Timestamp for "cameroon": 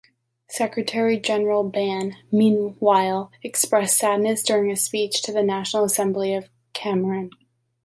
6.73-7.29